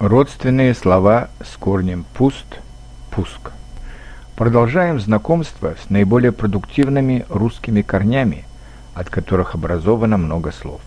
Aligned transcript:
Родственные 0.00 0.72
слова 0.72 1.28
с 1.44 1.58
корнем 1.58 2.06
«пуст»– 2.14 2.46
«пуск». 3.10 3.50
Продолжаем 4.34 4.98
знакомство 4.98 5.74
с 5.84 5.90
наиболее 5.90 6.32
продуктивными 6.32 7.26
русскими 7.28 7.82
корнями, 7.82 8.46
от 8.94 9.10
которых 9.10 9.54
образовано 9.54 10.16
много 10.16 10.52
слов. 10.52 10.80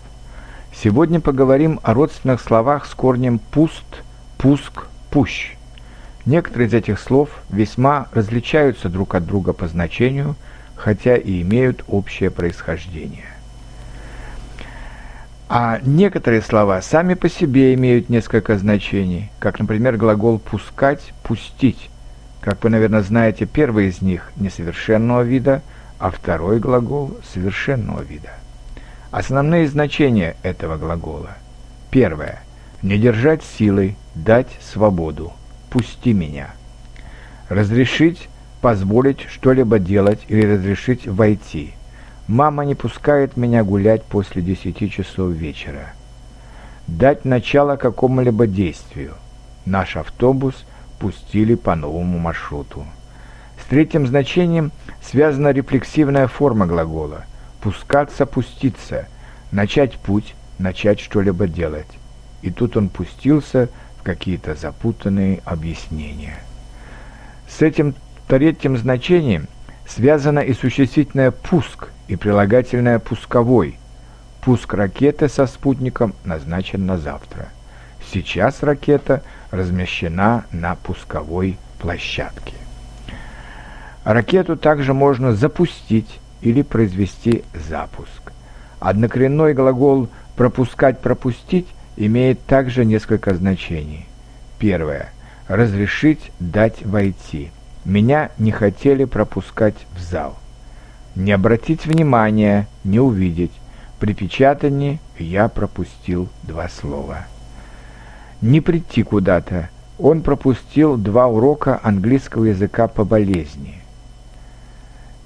Сегодня 0.74 1.20
поговорим 1.20 1.78
о 1.84 1.94
родственных 1.94 2.40
словах 2.40 2.86
с 2.86 2.90
корнем 2.94 3.38
«пуст», 3.38 4.02
«пуск», 4.36 4.88
«пущ». 5.12 5.52
Некоторые 6.26 6.66
из 6.66 6.74
этих 6.74 6.98
слов 6.98 7.28
весьма 7.50 8.08
различаются 8.10 8.88
друг 8.88 9.14
от 9.14 9.26
друга 9.26 9.52
по 9.52 9.68
значению, 9.68 10.34
хотя 10.74 11.16
и 11.16 11.40
имеют 11.42 11.84
общее 11.86 12.32
происхождение. 12.32 13.33
А 15.48 15.78
некоторые 15.82 16.40
слова 16.40 16.80
сами 16.80 17.14
по 17.14 17.28
себе 17.28 17.74
имеют 17.74 18.08
несколько 18.08 18.56
значений, 18.56 19.30
как, 19.38 19.58
например, 19.58 19.96
глагол 19.98 20.38
«пускать», 20.38 21.12
«пустить». 21.22 21.90
Как 22.40 22.62
вы, 22.64 22.70
наверное, 22.70 23.02
знаете, 23.02 23.46
первый 23.46 23.88
из 23.88 24.00
них 24.00 24.32
несовершенного 24.36 25.22
вида, 25.22 25.62
а 25.98 26.10
второй 26.10 26.60
глагол 26.60 27.16
совершенного 27.32 28.02
вида. 28.02 28.30
Основные 29.10 29.68
значения 29.68 30.36
этого 30.42 30.76
глагола. 30.76 31.36
Первое. 31.90 32.40
Не 32.82 32.98
держать 32.98 33.42
силой, 33.42 33.96
дать 34.14 34.48
свободу. 34.60 35.32
Пусти 35.70 36.12
меня. 36.12 36.50
Разрешить, 37.48 38.28
позволить 38.60 39.20
что-либо 39.28 39.78
делать 39.78 40.20
или 40.28 40.54
разрешить 40.54 41.06
войти– 41.06 41.74
Мама 42.26 42.64
не 42.64 42.74
пускает 42.74 43.36
меня 43.36 43.62
гулять 43.64 44.02
после 44.02 44.40
десяти 44.40 44.90
часов 44.90 45.32
вечера. 45.32 45.92
Дать 46.86 47.26
начало 47.26 47.76
какому-либо 47.76 48.46
действию. 48.46 49.14
Наш 49.66 49.96
автобус 49.96 50.64
пустили 50.98 51.54
по 51.54 51.74
новому 51.74 52.18
маршруту. 52.18 52.86
С 53.62 53.66
третьим 53.66 54.06
значением 54.06 54.72
связана 55.02 55.50
рефлексивная 55.50 56.26
форма 56.26 56.66
глагола. 56.66 57.26
Пускаться, 57.60 58.24
пуститься. 58.24 59.06
Начать 59.50 59.98
путь, 59.98 60.34
начать 60.58 61.00
что-либо 61.00 61.46
делать. 61.46 61.98
И 62.40 62.50
тут 62.50 62.78
он 62.78 62.88
пустился 62.88 63.68
в 63.98 64.02
какие-то 64.02 64.54
запутанные 64.54 65.40
объяснения. 65.44 66.38
С 67.48 67.60
этим 67.60 67.94
третьим 68.28 68.78
значением 68.78 69.46
связано 69.86 70.40
и 70.40 70.54
существительное 70.54 71.30
«пуск», 71.30 71.88
и 72.08 72.16
прилагательное 72.16 72.98
«пусковой». 72.98 73.78
Пуск 74.42 74.74
ракеты 74.74 75.28
со 75.28 75.46
спутником 75.46 76.14
назначен 76.24 76.84
на 76.84 76.98
завтра. 76.98 77.48
Сейчас 78.12 78.62
ракета 78.62 79.22
размещена 79.50 80.44
на 80.52 80.74
пусковой 80.76 81.56
площадке. 81.78 82.54
Ракету 84.04 84.56
также 84.56 84.92
можно 84.92 85.34
запустить 85.34 86.20
или 86.42 86.60
произвести 86.60 87.42
запуск. 87.54 88.32
Однокоренной 88.80 89.54
глагол 89.54 90.08
«пропускать-пропустить» 90.36 91.66
имеет 91.96 92.44
также 92.44 92.84
несколько 92.84 93.34
значений. 93.34 94.06
Первое. 94.58 95.10
Разрешить 95.48 96.32
дать 96.38 96.84
войти. 96.84 97.50
Меня 97.84 98.30
не 98.38 98.50
хотели 98.50 99.04
пропускать 99.04 99.74
в 99.96 100.00
зал. 100.00 100.36
Не 101.14 101.32
обратить 101.32 101.86
внимания, 101.86 102.66
не 102.82 102.98
увидеть. 102.98 103.52
При 104.00 104.14
печатании 104.14 105.00
я 105.18 105.48
пропустил 105.48 106.28
два 106.42 106.68
слова. 106.68 107.26
Не 108.40 108.60
прийти 108.60 109.02
куда-то. 109.02 109.68
Он 109.98 110.22
пропустил 110.22 110.96
два 110.96 111.26
урока 111.26 111.78
английского 111.82 112.44
языка 112.44 112.88
по 112.88 113.04
болезни. 113.04 113.80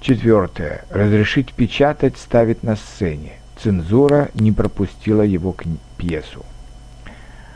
Четвертое. 0.01 0.85
Разрешить 0.89 1.53
печатать, 1.53 2.17
ставить 2.17 2.61
на 2.63 2.75
сцене. 2.75 3.33
Цензура 3.61 4.29
не 4.33 4.51
пропустила 4.51 5.21
его 5.21 5.53
к 5.53 5.63
пьесу. 5.97 6.45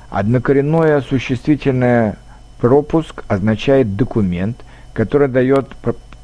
Однокоренное 0.09 1.02
существительное 1.02 2.18
пропуск 2.59 3.24
означает 3.28 3.96
документ, 3.96 4.58
который 4.94 5.28
дает 5.28 5.70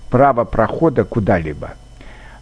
право 0.10 0.44
прохода 0.46 1.04
куда-либо. 1.04 1.72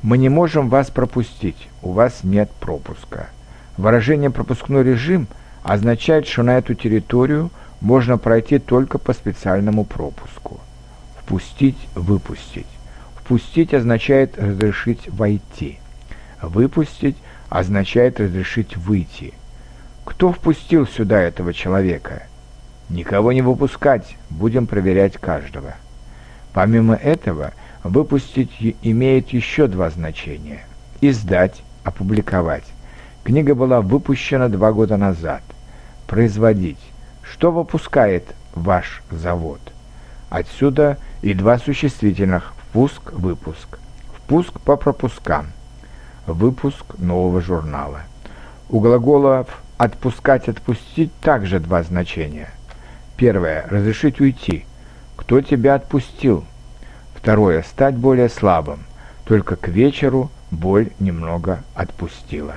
Мы 0.02 0.18
не 0.18 0.30
можем 0.30 0.70
вас 0.70 0.90
пропустить, 0.90 1.70
у 1.82 1.92
вас 1.92 2.24
нет 2.24 2.50
пропуска. 2.60 3.30
Выражение 3.78 4.30
«пропускной 4.30 4.84
режим» 4.84 5.28
означает, 5.64 6.28
что 6.28 6.44
на 6.44 6.58
эту 6.58 6.76
территорию 6.76 7.50
можно 7.82 8.18
пройти 8.18 8.60
только 8.60 8.98
по 8.98 9.14
специальному 9.14 9.86
пропуску. 9.86 10.60
Впустить, 11.22 11.78
выпустить. 11.94 12.68
Впустить 13.16 13.74
означает 13.74 14.38
разрешить 14.38 15.09
войти. 15.09 15.80
Выпустить 16.42 17.18
означает 17.50 18.20
разрешить 18.20 18.78
выйти. 18.78 19.34
Кто 20.06 20.32
впустил 20.32 20.88
сюда 20.88 21.20
этого 21.22 21.54
человека? 21.54 22.24
Никого 22.90 23.34
не 23.34 23.42
выпускать, 23.42 24.16
будем 24.30 24.66
проверять 24.66 25.18
каждого. 25.18 25.76
Помимо 26.57 26.95
этого, 26.95 27.53
Выпустить 27.84 28.75
имеет 28.81 29.29
еще 29.29 29.68
два 29.68 29.91
значения. 29.91 30.66
Издать, 31.01 31.62
опубликовать. 31.84 32.63
Книга 33.23 33.53
была 33.53 33.79
выпущена 33.79 34.50
два 34.50 34.72
года 34.72 34.97
назад. 34.97 35.44
Производить. 36.07 36.79
Что 37.22 37.51
выпускает 37.51 38.25
ваш 38.56 39.03
завод? 39.12 39.59
Отсюда 40.31 40.97
и 41.22 41.35
два 41.35 41.59
существительных 41.59 42.56
«впуск», 42.57 43.13
«выпуск». 43.13 43.78
Впуск 44.17 44.59
по 44.62 44.78
пропускам. 44.78 45.51
Выпуск 46.25 46.97
нового 46.97 47.40
журнала. 47.40 48.00
У 48.69 48.79
глаголов 48.79 49.62
«отпускать», 49.78 50.50
«отпустить» 50.50 51.13
также 51.22 51.59
два 51.59 51.84
значения. 51.84 52.50
Первое– 53.16 53.67
разрешить 53.69 54.19
уйти. 54.19 54.66
Кто 55.17 55.41
тебя 55.41 55.75
отпустил? 55.75 56.45
Второе– 57.13 57.61
стать 57.69 57.95
более 57.95 58.29
слабым. 58.29 58.79
Только 59.25 59.57
к 59.57 59.67
вечеру 59.67 60.31
боль 60.51 60.91
немного 61.00 61.63
отпустила. 61.75 62.55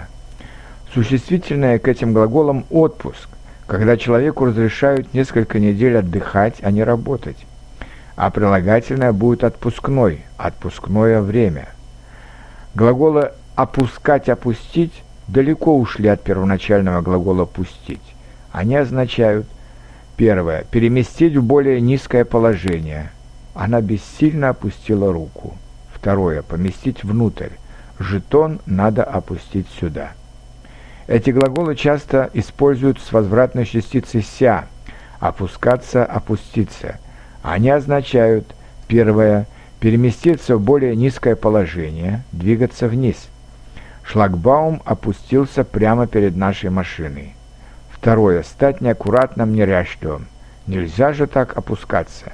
Существительное 0.95 1.81
к 1.81 1.89
этим 1.89 2.13
глаголам 2.13 2.65
«отпуск», 2.71 3.29
когда 3.67 3.97
человеку 3.97 4.45
разрешают 4.45 5.13
несколько 5.15 5.59
недель 5.59 5.97
отдыхать, 5.97 6.57
а 6.63 6.71
не 6.71 6.85
работать. 6.85 7.39
А 8.15 8.31
прилагательное 8.31 9.13
будет 9.13 9.43
отпускной, 9.43 10.23
отпускное 10.37 11.23
время. 11.23 11.69
Глаголы 12.75 13.33
«опускать», 13.57 14.29
«опустить» 14.29 15.03
далеко 15.27 15.77
ушли 15.77 16.09
от 16.09 16.23
первоначального 16.23 17.01
глагола 17.01 17.47
«пустить». 17.47 18.15
Они 18.53 18.77
означают 18.77 19.47
Первое. 20.21 20.65
Переместить 20.71 21.35
в 21.35 21.43
более 21.43 21.81
низкое 21.81 22.27
положение– 22.27 23.11
она 23.55 23.81
бессильно 23.81 24.51
опустила 24.51 25.11
руку. 25.11 25.57
Второе. 25.95 26.43
Поместить 26.43 27.05
внутрь. 27.05 27.49
Жетон 27.99 28.61
надо 28.67 29.03
опустить 29.03 29.67
сюда. 29.81 30.13
Эти 31.07 31.31
глаголы 31.31 31.75
часто 31.75 32.29
используют 32.35 33.01
с 33.01 33.13
возвратной 33.13 33.65
частицей 33.65 34.23
«ся»– 34.23 34.67
опускаться, 35.21 36.05
опуститься. 36.05 36.99
Они 37.43 37.71
означают, 37.71 38.55
первое– 38.89 39.47
переместиться 39.81 40.59
в 40.59 40.61
более 40.61 40.95
низкое 40.97 41.35
положение, 41.35 42.25
двигаться 42.31 42.89
вниз. 42.89 43.29
Шлагбаум 44.03 44.83
опустился 44.85 45.65
прямо 45.65 46.07
перед 46.07 46.37
нашей 46.37 46.69
машиной. 46.69 47.35
Второе– 48.01 48.43
стать 48.45 48.81
неаккуратным, 48.81 49.53
неряшливым. 49.53 50.27
Нельзя 50.67 51.13
же 51.13 51.27
так 51.27 51.59
опускаться. 51.59 52.33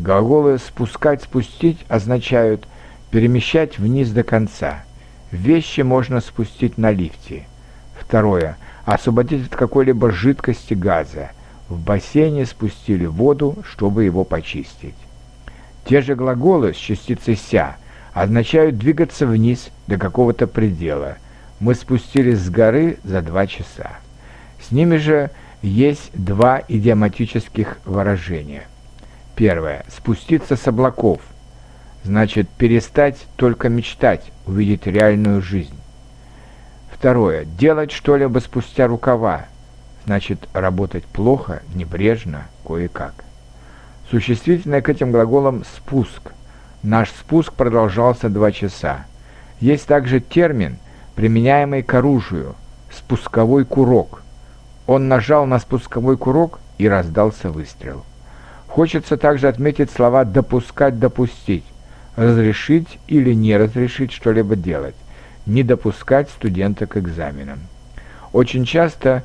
Глаголы 0.00 0.58
«спускать», 0.58 1.22
«спустить» 1.22 1.86
означают 1.88 2.66
перемещать 3.12 3.78
вниз 3.78 4.10
до 4.10 4.24
конца. 4.24 4.84
Вещи 5.30 5.82
можно 5.82 6.20
спустить 6.20 6.78
на 6.78 6.90
лифте. 6.90 7.46
Второе. 7.96 8.56
Освободить 8.84 9.46
от 9.46 9.54
какой-либо 9.54 10.10
жидкости 10.10 10.74
газа. 10.74 11.30
В 11.68 11.78
бассейне 11.78 12.44
спустили 12.44 13.06
воду, 13.06 13.58
чтобы 13.64 14.02
его 14.02 14.24
почистить. 14.24 14.96
Те 15.84 16.02
же 16.02 16.16
глаголы 16.16 16.74
с 16.74 16.76
частицей 16.76 17.36
«ся» 17.36 17.76
означают 18.12 18.78
двигаться 18.78 19.28
вниз 19.28 19.68
до 19.86 19.96
какого-то 19.96 20.48
предела. 20.48 21.18
Мы 21.60 21.76
спустились 21.76 22.40
с 22.40 22.50
горы 22.50 22.98
за 23.04 23.22
два 23.22 23.46
часа. 23.46 23.98
С 24.66 24.72
ними 24.72 24.96
же 24.96 25.30
есть 25.62 26.10
два 26.14 26.62
идиоматических 26.68 27.78
выражения– 27.84 28.64
Первое. 29.36 29.84
Спуститься 29.94 30.56
с 30.56 30.66
облаков. 30.66 31.20
Значит, 32.04 32.48
перестать 32.48 33.18
только 33.36 33.68
мечтать, 33.68 34.32
увидеть 34.46 34.86
реальную 34.86 35.42
жизнь. 35.42 35.78
Второе. 36.90 37.44
Делать 37.44 37.92
что-либо 37.92 38.38
спустя 38.38 38.86
рукава. 38.86 39.44
значит 40.06 40.48
работать 40.54 41.04
плохо, 41.04 41.62
небрежно, 41.74 42.46
кое-как. 42.66 43.12
Существительное 44.10 44.80
к 44.80 44.88
этим 44.88 45.12
глаголам 45.12 45.64
«спуск». 45.76 46.32
Наш 46.82 47.10
спуск 47.10 47.52
продолжался 47.52 48.28
два 48.30 48.52
часа. 48.52 49.04
Есть 49.60 49.86
также 49.86 50.20
термин, 50.20 50.78
применяемый 51.14 51.82
к 51.82 51.92
оружию– 51.92 52.54
спусковой 52.90 53.64
курок. 53.64 54.22
Он 54.86 55.08
нажал 55.08 55.46
на 55.46 55.58
спусковой 55.58 56.16
курок 56.16 56.60
и 56.78 56.88
раздался 56.88 57.50
выстрел. 57.50 58.04
Хочется 58.68 59.16
также 59.16 59.48
отметить 59.48 59.90
слова 59.90 60.24
«допускать», 60.24 60.98
«допустить», 60.98 61.64
«разрешить» 62.14 62.98
или 63.08 63.32
«не 63.32 63.56
разрешить 63.56 64.12
что-либо 64.12 64.54
делать», 64.54 64.94
«не 65.46 65.62
допускать 65.62 66.28
студента 66.28 66.86
к 66.86 66.96
экзаменам». 66.96 67.60
Очень 68.32 68.64
часто 68.64 69.24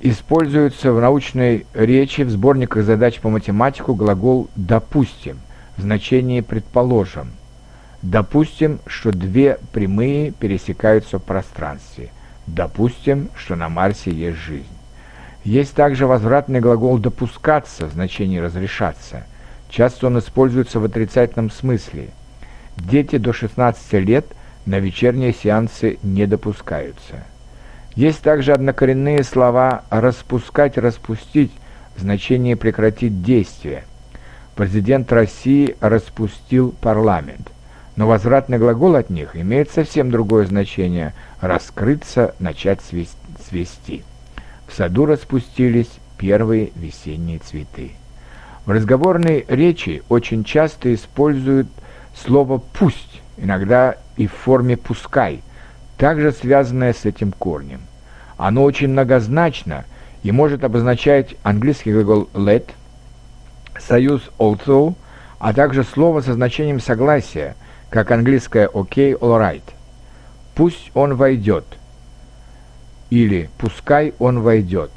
используется 0.00 0.92
в 0.92 1.00
научной 1.00 1.66
речи 1.74 2.22
в 2.22 2.30
сборниках 2.30 2.84
задач 2.84 3.20
по 3.20 3.28
математику 3.28 3.94
глагол 3.94 4.48
«допустим» 4.56 5.38
в 5.76 5.82
значении 5.82 6.40
«предположим». 6.40 7.32
Допустим, 8.02 8.80
что 8.86 9.12
две 9.12 9.58
прямые 9.72 10.30
пересекаются 10.32 11.18
в 11.18 11.22
пространстве. 11.22 12.10
Допустим, 12.46 13.30
что 13.36 13.56
на 13.56 13.68
Марсе 13.68 14.10
есть 14.10 14.38
жизнь. 14.38 14.66
Есть 15.44 15.74
также 15.74 16.06
возвратный 16.06 16.60
глагол 16.60 16.98
«допускаться» 16.98 17.86
в 17.86 17.92
значении 17.92 18.38
«разрешаться». 18.38 19.24
Часто 19.68 20.06
он 20.06 20.18
используется 20.18 20.78
в 20.78 20.84
отрицательном 20.84 21.50
смысле. 21.50 22.10
Дети 22.76 23.18
до 23.18 23.32
16 23.32 23.92
лет 23.94 24.26
на 24.66 24.78
вечерние 24.78 25.34
сеансы 25.34 25.98
не 26.02 26.26
допускаются. 26.26 27.24
Есть 27.94 28.22
также 28.22 28.52
однокоренные 28.52 29.22
слова 29.22 29.84
«распускать», 29.90 30.78
«распустить» 30.78 31.52
в 31.96 32.00
значении 32.00 32.54
«прекратить 32.54 33.22
действие». 33.22 33.84
Президент 34.56 35.12
России 35.12 35.76
распустил 35.80 36.74
парламент, 36.80 37.50
но 37.96 38.06
возвратный 38.06 38.58
глагол 38.58 38.96
от 38.96 39.10
них 39.10 39.36
имеет 39.36 39.70
совсем 39.70 40.10
другое 40.10 40.46
значение– 40.46 41.14
раскрыться, 41.40 42.34
начать 42.38 42.80
свести. 43.48 44.02
В 44.66 44.74
саду 44.74 45.06
распустились 45.06 45.90
первые 46.18 46.72
весенние 46.74 47.38
цветы. 47.38 47.92
В 48.66 48.70
разговорной 48.70 49.44
речи 49.46 50.02
очень 50.08 50.42
часто 50.42 50.94
используют 50.94 51.68
слово 52.14 52.58
«пусть», 52.58 53.20
иногда 53.36 53.96
и 54.16 54.26
в 54.26 54.32
форме 54.32 54.76
«пускай», 54.76 55.42
также 55.98 56.32
связанное 56.32 56.92
с 56.92 57.04
этим 57.04 57.30
корнем. 57.32 57.82
Оно 58.36 58.64
очень 58.64 58.88
многозначно 58.88 59.84
и 60.22 60.32
может 60.32 60.64
обозначать 60.64 61.36
английский 61.42 61.92
глагол 61.92 62.28
let, 62.32 62.70
союз 63.78 64.22
although, 64.38 64.94
а 65.38 65.52
также 65.52 65.84
слово 65.84 66.22
со 66.22 66.32
значением 66.32 66.80
согласия, 66.80 67.54
как 67.94 68.10
английское 68.10 68.66
ok, 68.66 69.16
all 69.20 69.38
right. 69.38 69.62
Пусть 70.56 70.90
он 70.94 71.14
войдет. 71.14 71.64
Или 73.08 73.48
пускай 73.56 74.14
он 74.18 74.40
войдет. 74.40 74.90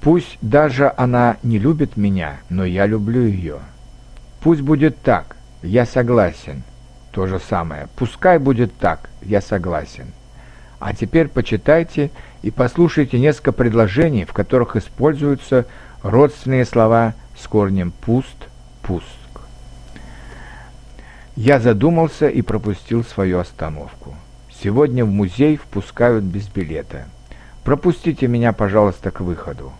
Пусть 0.00 0.38
даже 0.40 0.94
она 0.96 1.38
не 1.42 1.58
любит 1.58 1.96
меня, 1.96 2.36
но 2.48 2.64
я 2.64 2.86
люблю 2.86 3.22
ее. 3.22 3.58
Пусть 4.42 4.60
будет 4.60 5.02
так, 5.02 5.34
я 5.60 5.84
согласен. 5.86 6.62
То 7.10 7.26
же 7.26 7.40
самое. 7.40 7.88
Пускай 7.96 8.38
будет 8.38 8.72
так, 8.78 9.10
я 9.22 9.40
согласен. 9.40 10.12
А 10.78 10.94
теперь 10.94 11.26
почитайте 11.26 12.12
и 12.42 12.52
послушайте 12.52 13.18
несколько 13.18 13.50
предложений, 13.50 14.26
в 14.26 14.32
которых 14.32 14.76
используются 14.76 15.66
родственные 16.04 16.64
слова 16.64 17.14
с 17.36 17.48
корнем 17.48 17.90
«пуст», 17.90 18.36
«пуск». 18.82 19.23
Я 21.36 21.58
задумался 21.58 22.28
и 22.28 22.42
пропустил 22.42 23.02
свою 23.02 23.40
остановку. 23.40 24.14
Сегодня 24.62 25.04
в 25.04 25.10
музей 25.10 25.56
впускают 25.56 26.22
без 26.22 26.46
билета. 26.46 27.06
Пропустите 27.64 28.28
меня, 28.28 28.52
пожалуйста, 28.52 29.10
к 29.10 29.20
выходу. 29.20 29.72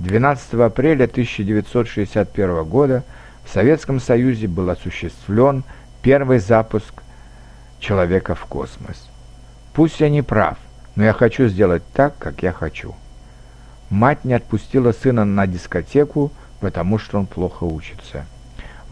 12 0.00 0.52
апреля 0.54 1.04
1961 1.04 2.64
года 2.64 3.04
в 3.42 3.50
Советском 3.50 4.00
Союзе 4.00 4.48
был 4.48 4.68
осуществлен 4.68 5.64
первый 6.02 6.40
запуск 6.40 7.02
человека 7.78 8.34
в 8.34 8.44
космос. 8.44 9.08
Пусть 9.72 10.00
я 10.00 10.10
не 10.10 10.20
прав, 10.20 10.58
но 10.94 11.04
я 11.04 11.14
хочу 11.14 11.48
сделать 11.48 11.82
так, 11.94 12.18
как 12.18 12.42
я 12.42 12.52
хочу. 12.52 12.94
Мать 13.88 14.26
не 14.26 14.34
отпустила 14.34 14.92
сына 14.92 15.24
на 15.24 15.46
дискотеку, 15.46 16.32
потому 16.60 16.98
что 16.98 17.18
он 17.18 17.24
плохо 17.26 17.64
учится. 17.64 18.26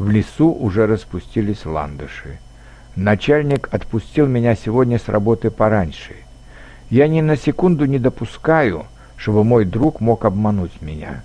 В 0.00 0.08
лесу 0.08 0.50
уже 0.50 0.86
распустились 0.86 1.66
ландыши. 1.66 2.38
Начальник 2.96 3.68
отпустил 3.70 4.26
меня 4.26 4.54
сегодня 4.54 4.98
с 4.98 5.10
работы 5.10 5.50
пораньше. 5.50 6.16
Я 6.88 7.06
ни 7.06 7.20
на 7.20 7.36
секунду 7.36 7.84
не 7.84 7.98
допускаю, 7.98 8.86
чтобы 9.18 9.44
мой 9.44 9.66
друг 9.66 10.00
мог 10.00 10.24
обмануть 10.24 10.80
меня. 10.80 11.22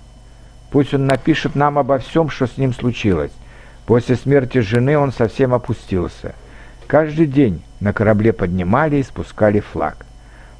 Пусть 0.70 0.92
он 0.92 1.06
напишет 1.06 1.54
нам 1.54 1.78
обо 1.78 1.96
всем, 1.96 2.28
что 2.28 2.46
с 2.46 2.58
ним 2.58 2.74
случилось. 2.74 3.32
После 3.86 4.14
смерти 4.14 4.58
жены 4.58 4.98
он 4.98 5.10
совсем 5.10 5.54
опустился. 5.54 6.34
Каждый 6.86 7.24
день 7.24 7.62
на 7.80 7.94
корабле 7.94 8.34
поднимали 8.34 8.96
и 8.96 9.02
спускали 9.02 9.60
флаг. 9.60 10.04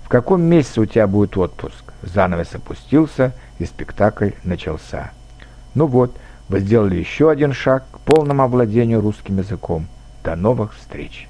В 0.05 0.09
каком 0.09 0.41
месяце 0.41 0.81
у 0.81 0.87
тебя 0.87 1.07
будет 1.07 1.37
отпуск? 1.37 1.93
Занавес 2.01 2.55
опустился, 2.55 3.35
и 3.59 3.67
спектакль 3.67 4.31
начался. 4.43 5.11
Ну 5.75 5.87
вот, 5.87 6.17
вы 6.49 6.61
сделали 6.61 6.97
еще 6.97 7.31
один 7.31 7.53
шаг 7.53 7.85
к 7.91 7.99
полному 8.01 8.43
овладению 8.43 9.01
русским 9.01 9.39
языком. 9.39 9.87
До 10.25 10.37
новых 10.37 10.75
встреч! 10.75 11.29